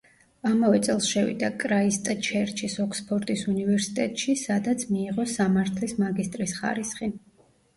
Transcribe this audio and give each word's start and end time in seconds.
ამავე 0.51 0.77
წელს 0.85 1.09
შევიდა 1.15 1.49
კრაისტჩერჩის 1.63 2.77
ოქსფორდის 2.85 3.45
უნივერსიტეტში, 3.53 4.35
სადაც 4.47 4.89
მიიღო 4.95 5.29
სამართლის 5.37 5.97
მაგისტრის 6.07 6.57
ხარისხი. 6.63 7.13